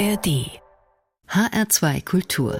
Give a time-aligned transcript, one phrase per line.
[0.00, 0.60] ARD
[1.28, 2.58] HR2 Kultur.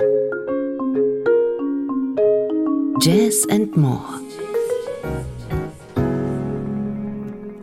[3.01, 4.20] Jazz and More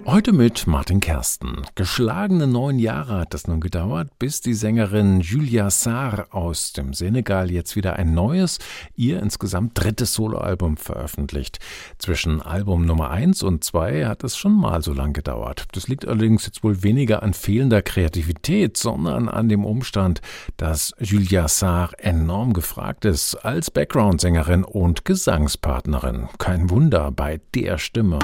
[0.10, 1.64] Heute mit Martin Kersten.
[1.76, 7.52] Geschlagene neun Jahre hat es nun gedauert, bis die Sängerin Julia Sarr aus dem Senegal
[7.52, 8.60] jetzt wieder ein neues,
[8.96, 11.60] ihr insgesamt drittes Soloalbum veröffentlicht.
[11.98, 15.66] Zwischen Album Nummer eins und zwei hat es schon mal so lang gedauert.
[15.74, 20.22] Das liegt allerdings jetzt wohl weniger an fehlender Kreativität, sondern an dem Umstand,
[20.56, 26.30] dass Julia Sarr enorm gefragt ist als Background-Sängerin und Gesangspartnerin.
[26.38, 28.20] Kein Wunder bei der Stimme.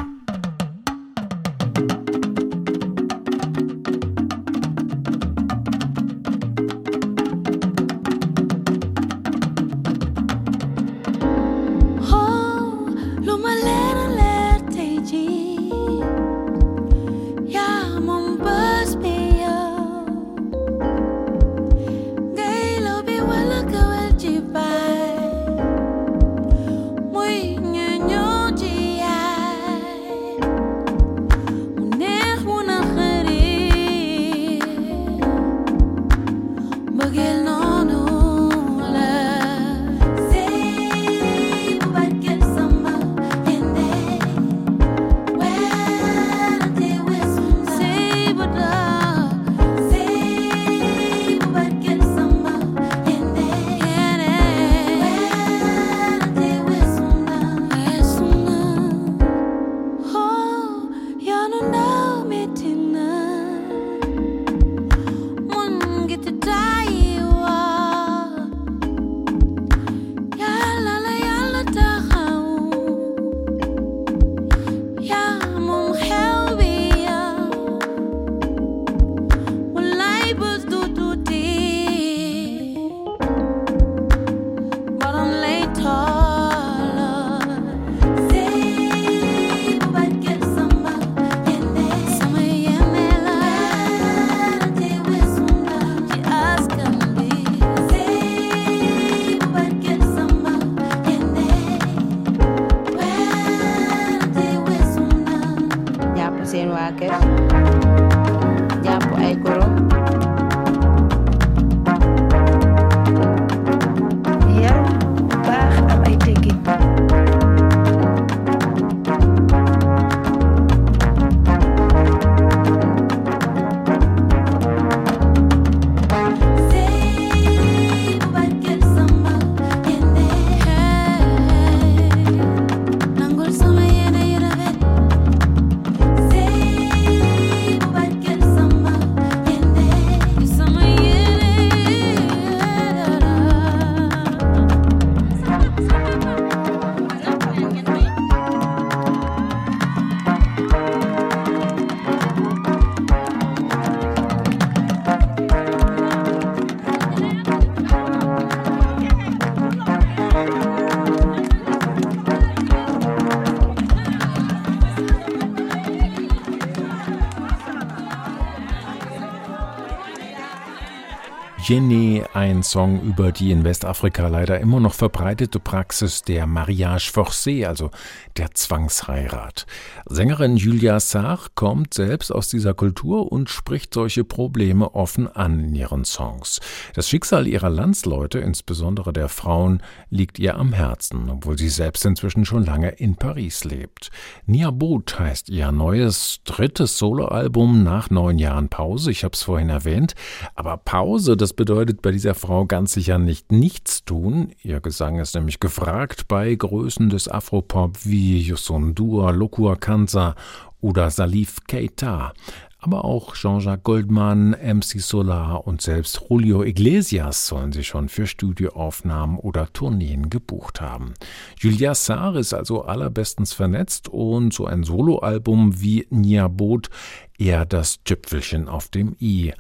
[171.73, 177.65] Jenny, ein Song über die in Westafrika leider immer noch verbreitete Praxis der Mariage forcée,
[177.65, 177.89] also
[178.37, 179.65] der Zwangsheirat.
[180.05, 185.75] Sängerin Julia Sarr kommt selbst aus dieser Kultur und spricht solche Probleme offen an in
[185.75, 186.59] ihren Songs.
[186.93, 192.43] Das Schicksal ihrer Landsleute, insbesondere der Frauen, liegt ihr am Herzen, obwohl sie selbst inzwischen
[192.45, 194.11] schon lange in Paris lebt.
[194.45, 199.11] Nia Boot heißt ihr neues drittes Soloalbum nach neun Jahren Pause.
[199.11, 200.15] Ich habe es vorhin erwähnt,
[200.55, 204.51] aber Pause, das bedeutet bei dieser Frau ganz sicher nicht nichts tun.
[204.61, 210.33] Ihr Gesang ist nämlich gefragt bei Größen des Afropop wie Yusun Dua, Lokua Kanza
[210.81, 212.33] oder Salif Keita.
[212.79, 219.37] Aber auch Jean-Jacques Goldman, MC Solar und selbst Julio Iglesias sollen sie schon für Studioaufnahmen
[219.37, 221.13] oder Tourneen gebucht haben.
[221.59, 226.89] Julia Sarr ist also allerbestens vernetzt und so ein Soloalbum wie Nia Boot
[227.37, 229.53] eher das Tüpfelchen auf dem i.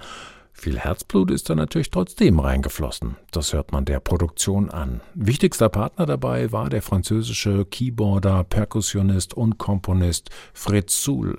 [0.63, 3.17] Viel Herzblut ist da natürlich trotzdem reingeflossen.
[3.31, 5.01] Das hört man der Produktion an.
[5.13, 11.37] Wichtigster Partner dabei war der französische Keyboarder, Perkussionist und Komponist Fritz Suhl.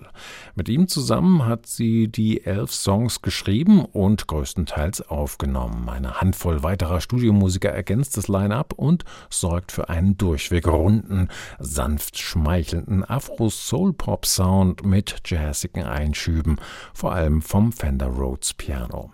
[0.54, 5.88] Mit ihm zusammen hat sie die elf Songs geschrieben und größtenteils aufgenommen.
[5.88, 11.28] Eine Handvoll weiterer Studiomusiker ergänzt das Line-up und sorgt für einen durchweg runden,
[11.58, 16.56] sanft schmeichelnden Afro-Soul-Pop-Sound mit jazzigen Einschüben,
[16.92, 19.13] vor allem vom Fender Rhodes Piano.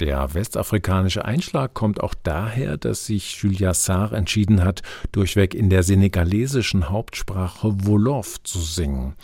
[0.00, 5.82] Der westafrikanische Einschlag kommt auch daher, dass sich Julia Sarr entschieden hat, durchweg in der
[5.82, 9.14] senegalesischen Hauptsprache Wolof zu singen.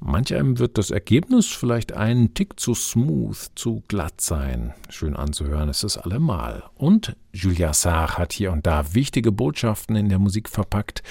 [0.00, 4.74] Manch einem wird das Ergebnis vielleicht einen Tick zu smooth, zu glatt sein.
[4.90, 6.64] Schön anzuhören ist es allemal.
[6.74, 11.02] Und Julia Sarr hat hier und da wichtige Botschaften in der Musik verpackt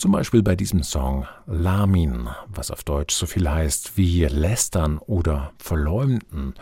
[0.00, 5.52] zum Beispiel bei diesem Song Lamin, was auf Deutsch so viel heißt wie lästern oder
[5.58, 6.54] verleumden.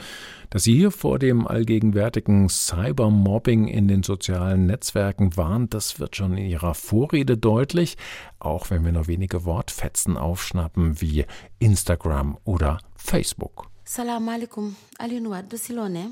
[0.50, 6.36] Dass sie hier vor dem allgegenwärtigen Cybermobbing in den sozialen Netzwerken warnt, das wird schon
[6.36, 7.96] in ihrer Vorrede deutlich,
[8.40, 11.24] auch wenn wir nur wenige Wortfetzen aufschnappen wie
[11.60, 13.66] Instagram oder Facebook.
[13.84, 16.10] Salam alaikum, Alioune Wade si loo ne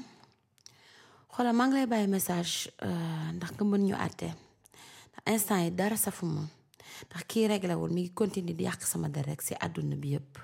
[1.37, 2.71] xoolal maa ngi lay bàyyi message
[3.37, 4.29] ndax nga mën ñu àtte
[5.29, 6.47] instant yi dara safuma
[7.11, 10.15] ndax kii réglé wul mi ngi continuer di yàq sama der rek si àdduna bi
[10.15, 10.39] yëpp.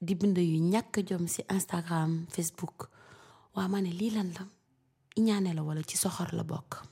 [0.00, 2.88] Di bind yu ñàkk jom si Instagram Facebook.
[3.54, 4.44] Waa ma ne lii lan la?
[5.16, 6.82] Iñaane la wala ci soxor la bokk?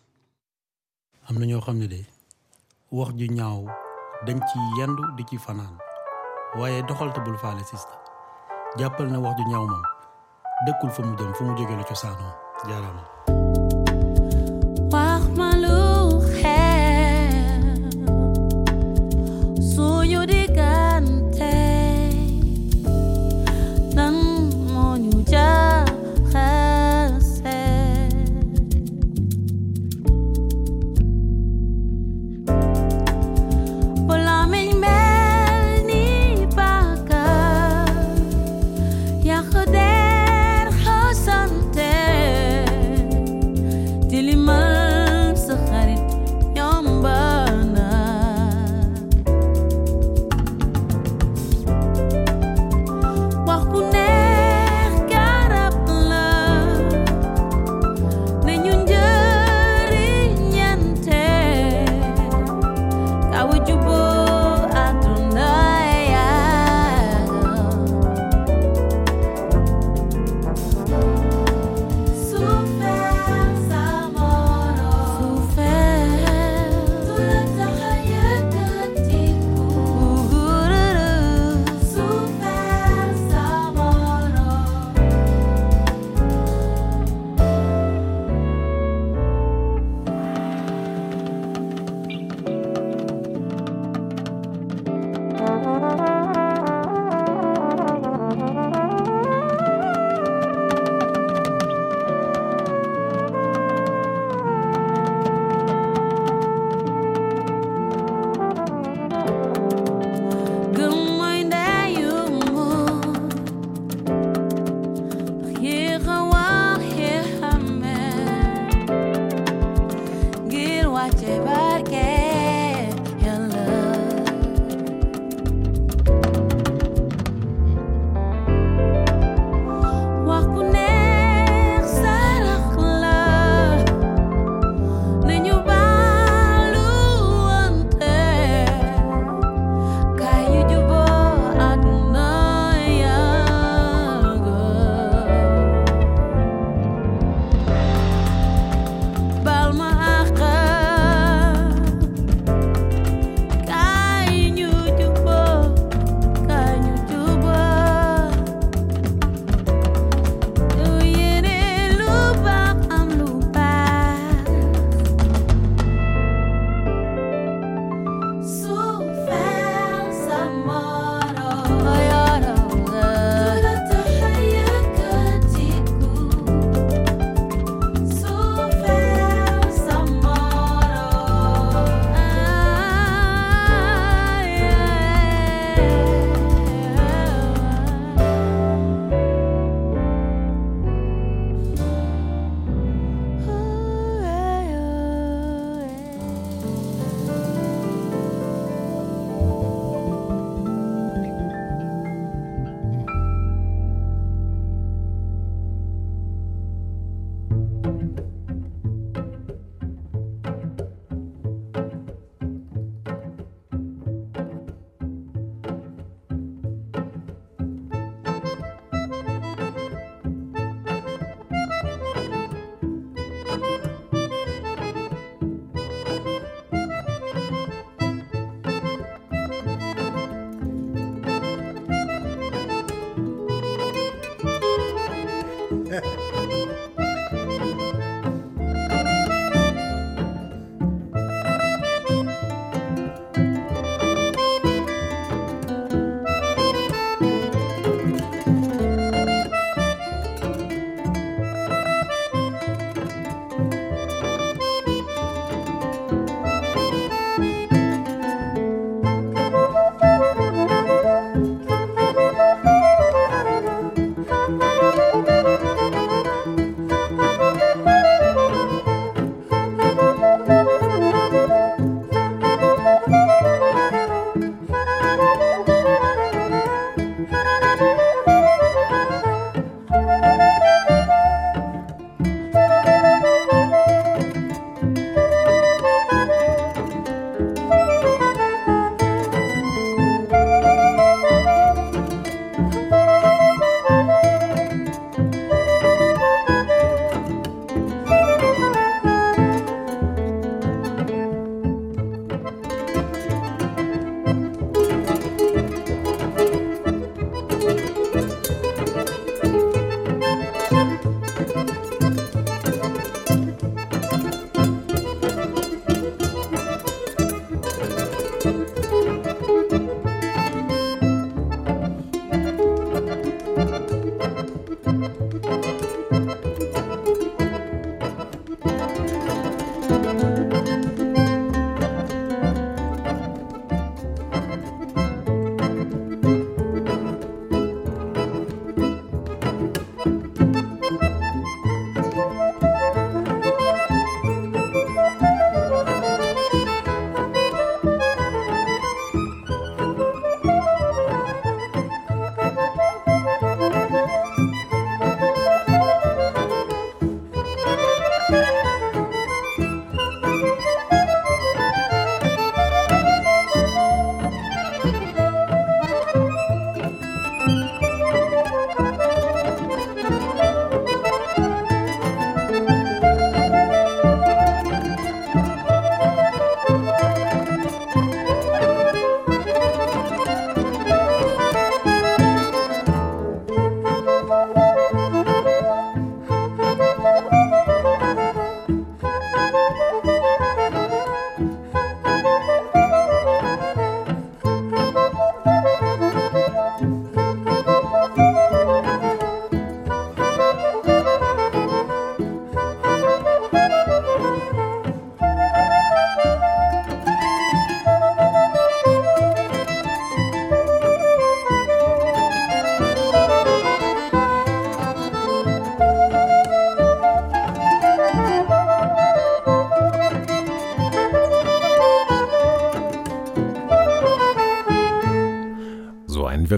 [1.28, 2.04] Am na ñoo xam ne de
[2.92, 3.64] wax ju ñaaw
[4.26, 5.76] dañ ci yendu di ci fanaan.
[6.58, 7.94] Waaye doxal te bul faale sista.
[8.78, 9.82] Jàppal na wax ju ñaaw moom
[10.66, 12.32] dëkkul fa mu jëm fu mu jóge la cosaanoo.
[12.68, 13.04] Jaaraama.
[14.92, 15.79] Wax ma lu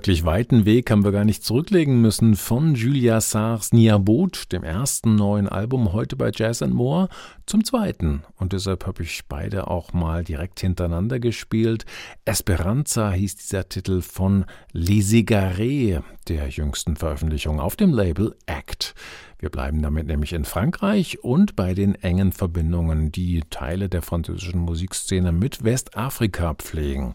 [0.02, 5.14] Wirklich weiten Weg haben wir gar nicht zurücklegen müssen von Julia Sars Niabot, dem ersten
[5.14, 7.08] neuen Album heute bei Jazz and More,
[7.46, 8.24] zum zweiten.
[8.34, 11.84] Und deshalb habe ich beide auch mal direkt hintereinander gespielt.
[12.24, 18.96] Esperanza hieß dieser Titel von Les Égarés, der jüngsten Veröffentlichung auf dem Label Act.
[19.42, 24.60] Wir bleiben damit nämlich in Frankreich und bei den engen Verbindungen, die Teile der französischen
[24.60, 27.14] Musikszene mit Westafrika pflegen.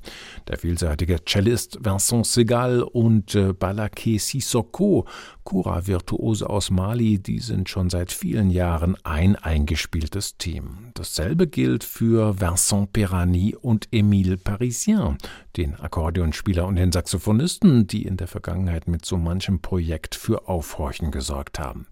[0.50, 5.08] Der vielseitige Cellist Vincent Segal und äh, Balaké Sissoko,
[5.46, 10.92] Kura-Virtuose aus Mali, die sind schon seit vielen Jahren ein eingespieltes Team.
[10.96, 15.18] Dasselbe gilt für Vincent Perani und Émile Parisien,
[15.56, 21.12] den Akkordeonspieler und den Saxophonisten, die in der Vergangenheit mit so manchem Projekt für Aufhorchen
[21.12, 21.88] gesorgt haben.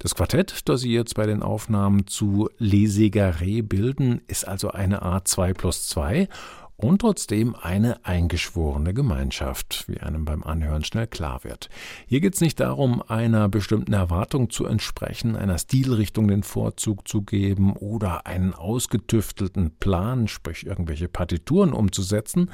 [0.00, 5.02] Das Quartett, das Sie jetzt bei den Aufnahmen zu Les Égarés bilden, ist also eine
[5.02, 6.28] Art 2 plus 2
[6.76, 11.68] und trotzdem eine eingeschworene Gemeinschaft, wie einem beim Anhören schnell klar wird.
[12.06, 17.22] Hier geht es nicht darum, einer bestimmten Erwartung zu entsprechen, einer Stilrichtung den Vorzug zu
[17.22, 22.52] geben oder einen ausgetüftelten Plan, sprich irgendwelche Partituren umzusetzen,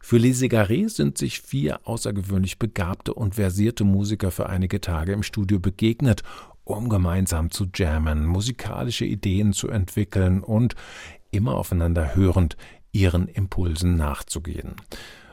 [0.00, 5.22] für Les Égarés sind sich vier außergewöhnlich begabte und versierte Musiker für einige Tage im
[5.22, 6.22] Studio begegnet
[6.68, 10.74] um gemeinsam zu jammen, musikalische Ideen zu entwickeln und
[11.30, 12.56] immer aufeinander hörend
[12.92, 14.76] ihren Impulsen nachzugehen.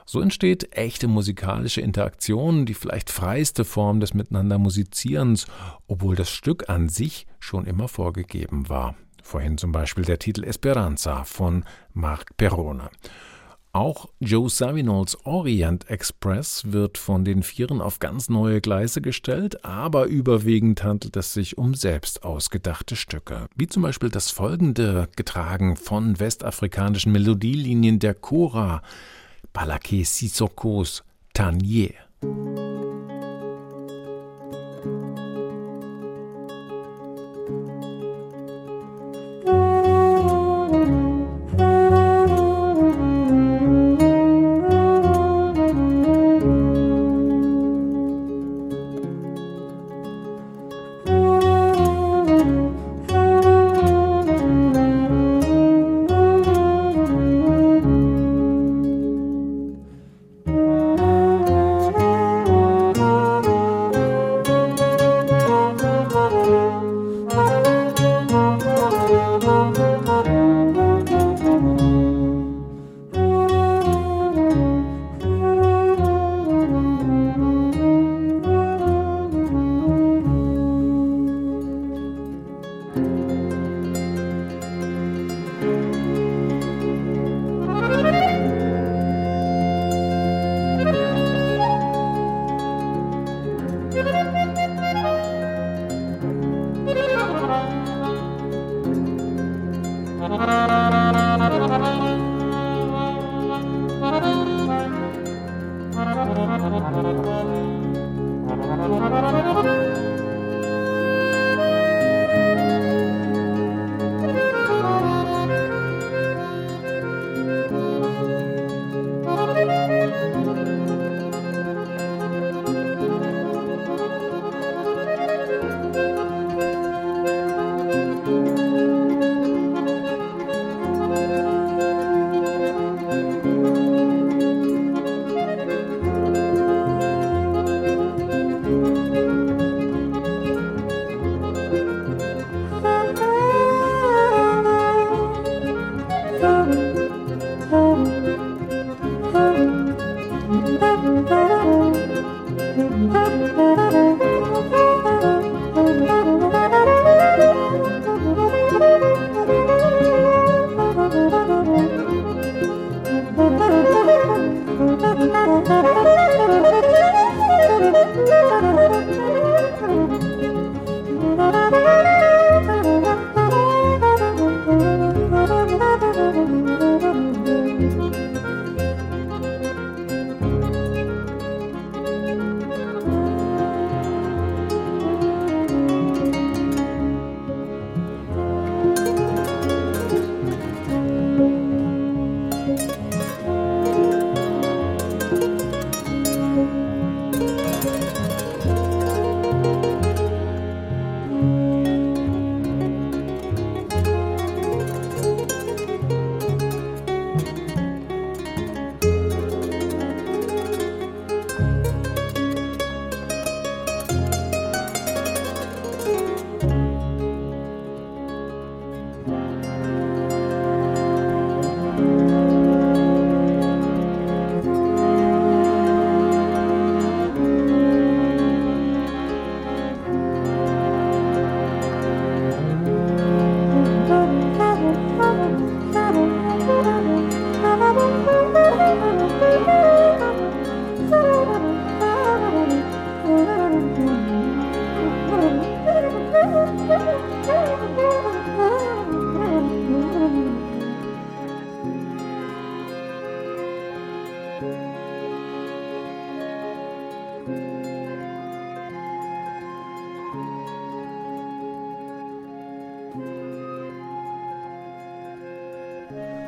[0.06, 5.48] So entsteht echte musikalische Interaktion, die vielleicht freiste Form des Miteinander Musizierens,
[5.88, 8.96] obwohl das Stück an sich schon immer vorgegeben war.
[9.24, 12.90] Vorhin zum Beispiel der Titel Esperanza von Marc Perrone.
[13.76, 20.06] Auch Joe Savinols Orient Express wird von den Vieren auf ganz neue Gleise gestellt, aber
[20.06, 26.22] überwiegend handelt es sich um selbst ausgedachte Stücke, wie zum Beispiel das folgende, getragen von
[26.22, 28.82] westafrikanischen Melodielinien der Chora,
[29.54, 31.04] Balaké Sissokos
[31.34, 31.96] Tanier.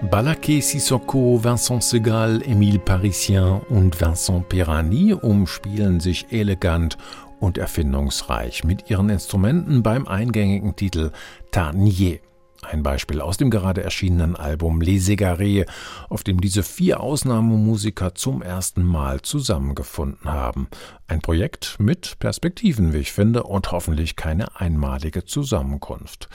[0.04, 6.98] Balaké Sissoko, Vincent Segal, Émile Parisien und Vincent Perani umspielen sich elegant
[7.40, 11.12] und erfindungsreich mit ihren Instrumenten beim eingängigen Titel
[11.52, 12.20] Tarnier.
[12.62, 15.66] Ein Beispiel aus dem gerade erschienenen Album Les Égarés,
[16.10, 20.68] auf dem diese vier Ausnahmemusiker zum ersten Mal zusammengefunden haben.
[21.08, 26.30] Ein Projekt mit Perspektiven, wie ich finde, und hoffentlich keine einmalige Zusammenkunft.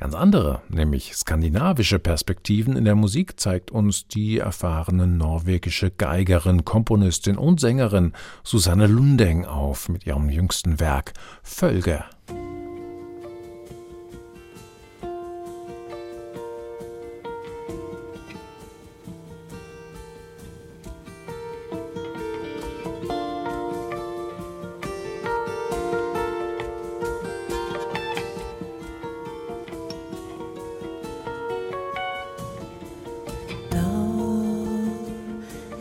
[0.00, 7.36] Ganz andere, nämlich skandinavische Perspektiven in der Musik zeigt uns die erfahrene norwegische Geigerin, Komponistin
[7.36, 12.02] und Sängerin Susanne Lundeng auf mit ihrem jüngsten Werk Völge.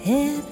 [0.09, 0.48] hit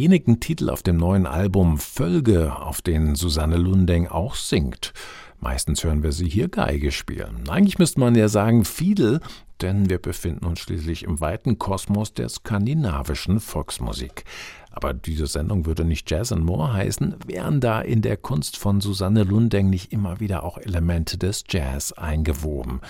[0.00, 4.94] wenigen Titel auf dem neuen Album Völge, auf denen Susanne Lundeng auch singt.
[5.40, 7.50] Meistens hören wir sie hier Geige spielen.
[7.50, 9.20] Eigentlich müsste man ja sagen Fiedel,
[9.60, 14.24] denn wir befinden uns schließlich im weiten Kosmos der skandinavischen Volksmusik.
[14.70, 18.80] Aber diese Sendung würde nicht Jazz and More heißen, wären da in der Kunst von
[18.80, 22.80] Susanne Lundeng nicht immer wieder auch Elemente des Jazz eingewoben.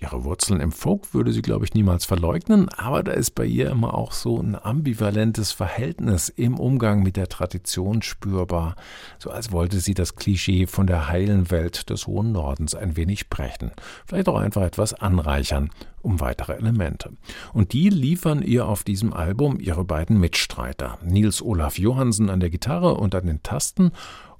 [0.00, 3.68] Ihre Wurzeln im Folk würde sie, glaube ich, niemals verleugnen, aber da ist bei ihr
[3.68, 8.76] immer auch so ein ambivalentes Verhältnis im Umgang mit der Tradition spürbar,
[9.18, 13.28] so als wollte sie das Klischee von der heilen Welt des hohen Nordens ein wenig
[13.28, 13.72] brechen,
[14.06, 17.10] vielleicht auch einfach etwas anreichern um weitere Elemente.
[17.52, 22.50] Und die liefern ihr auf diesem Album ihre beiden Mitstreiter, Nils Olaf Johansen an der
[22.50, 23.90] Gitarre und an den Tasten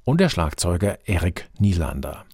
[0.04, 2.24] und der Schlagzeuger Erik Nielander.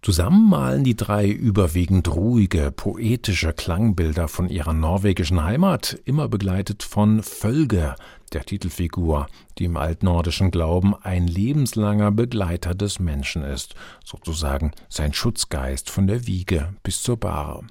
[0.00, 7.22] Zusammen malen die drei überwiegend ruhige, poetische Klangbilder von ihrer norwegischen Heimat, immer begleitet von
[7.22, 7.96] Völge,
[8.32, 9.26] der Titelfigur,
[9.58, 16.26] die im altnordischen Glauben ein lebenslanger Begleiter des Menschen ist, sozusagen sein Schutzgeist von der
[16.26, 17.64] Wiege bis zur Bahre.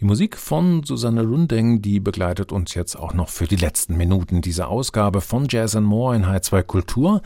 [0.00, 4.40] Die Musik von Susanne Lundeng, die begleitet uns jetzt auch noch für die letzten Minuten
[4.40, 7.22] dieser Ausgabe von Jazz and More in H2 Kultur.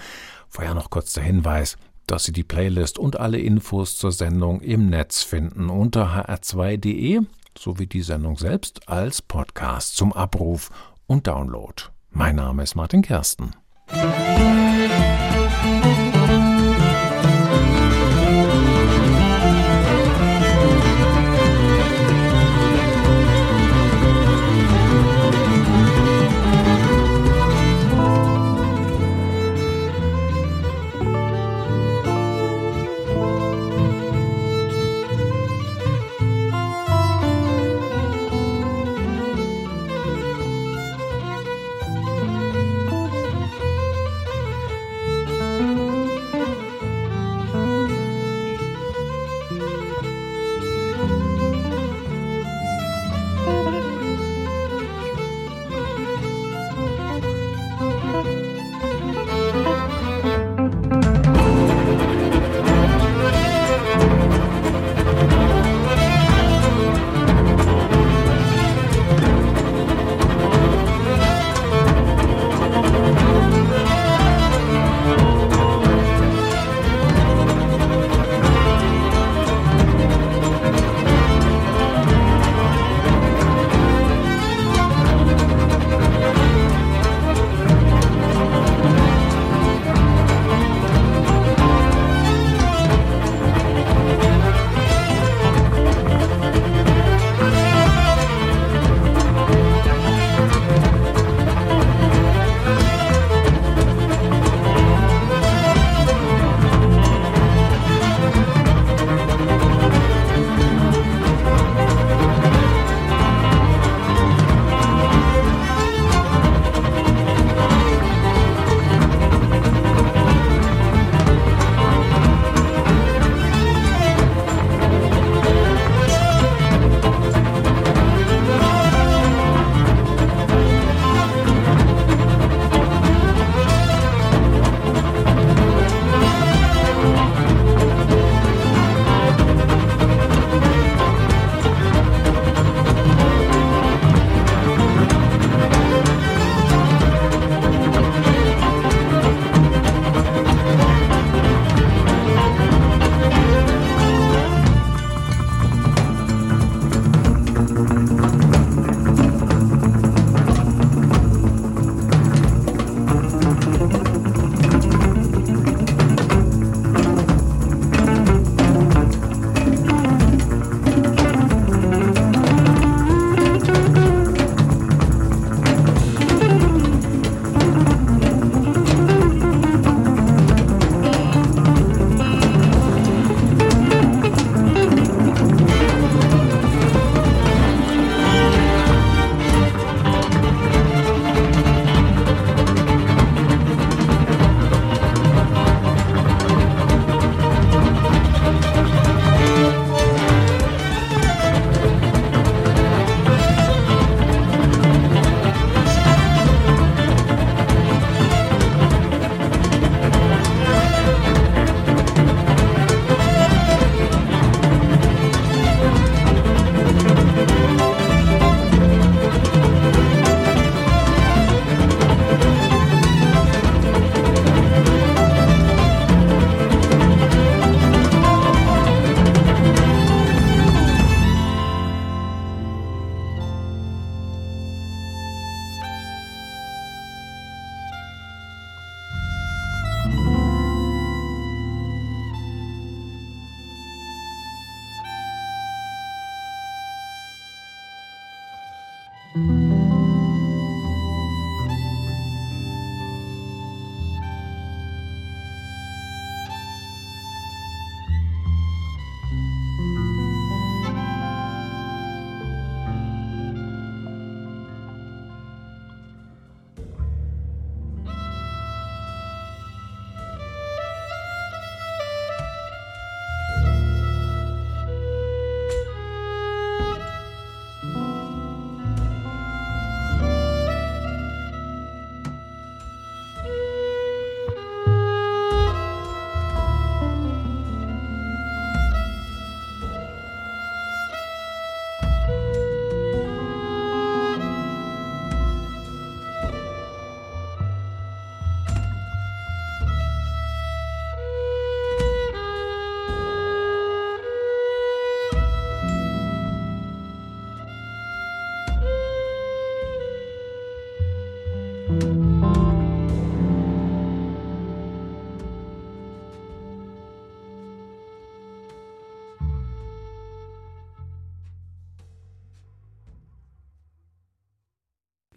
[0.48, 1.76] Vorher noch kurz der Hinweis,
[2.10, 7.20] dass Sie die Playlist und alle Infos zur Sendung im Netz finden unter hr2.de
[7.56, 10.70] sowie die Sendung selbst als Podcast zum Abruf
[11.06, 11.74] und Download.
[12.10, 13.54] Mein Name ist Martin Kersten.